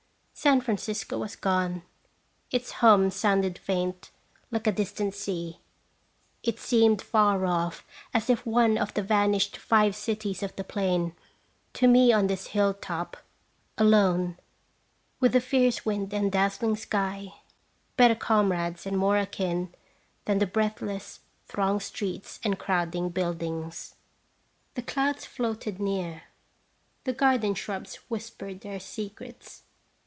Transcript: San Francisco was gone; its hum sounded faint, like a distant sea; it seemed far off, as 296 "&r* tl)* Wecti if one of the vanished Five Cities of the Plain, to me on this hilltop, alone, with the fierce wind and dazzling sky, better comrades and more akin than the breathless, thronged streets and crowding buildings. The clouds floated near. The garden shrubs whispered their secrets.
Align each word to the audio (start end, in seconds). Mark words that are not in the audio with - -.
San 0.33 0.59
Francisco 0.59 1.19
was 1.19 1.35
gone; 1.35 1.83
its 2.49 2.71
hum 2.81 3.11
sounded 3.11 3.59
faint, 3.59 4.09
like 4.49 4.65
a 4.65 4.71
distant 4.71 5.13
sea; 5.13 5.59
it 6.41 6.57
seemed 6.59 6.99
far 6.99 7.45
off, 7.45 7.85
as 8.11 8.25
296 8.25 8.25
"&r* 8.25 8.25
tl)* 8.25 8.25
Wecti 8.25 8.33
if 8.39 8.45
one 8.47 8.77
of 8.81 8.93
the 8.95 9.03
vanished 9.07 9.57
Five 9.57 9.95
Cities 9.95 10.41
of 10.41 10.55
the 10.55 10.63
Plain, 10.63 11.15
to 11.73 11.87
me 11.87 12.11
on 12.11 12.25
this 12.25 12.47
hilltop, 12.47 13.15
alone, 13.77 14.39
with 15.19 15.33
the 15.33 15.41
fierce 15.41 15.85
wind 15.85 16.11
and 16.11 16.31
dazzling 16.31 16.75
sky, 16.75 17.35
better 17.95 18.15
comrades 18.15 18.87
and 18.87 18.97
more 18.97 19.19
akin 19.19 19.71
than 20.25 20.39
the 20.39 20.47
breathless, 20.47 21.19
thronged 21.45 21.83
streets 21.83 22.39
and 22.43 22.57
crowding 22.57 23.09
buildings. 23.09 23.93
The 24.73 24.81
clouds 24.81 25.23
floated 25.23 25.79
near. 25.79 26.23
The 27.03 27.13
garden 27.13 27.53
shrubs 27.53 27.97
whispered 28.09 28.61
their 28.61 28.79
secrets. 28.79 29.61